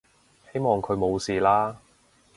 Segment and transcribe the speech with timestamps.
[0.51, 1.77] 希望佢冇事啦